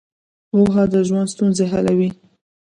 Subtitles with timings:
[0.49, 2.09] پوهه د ژوند ستونزې حلوي.